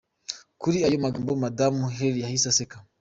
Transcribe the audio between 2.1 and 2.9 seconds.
yahise aseka.